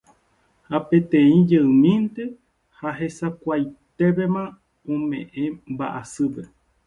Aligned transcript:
Peteĩ 0.91 1.35
jeymínte 1.49 2.23
ha 2.79 2.89
hesakuaitépema 3.01 4.43
ome'ẽ 4.95 5.43
mba'asýpe. 5.75 6.41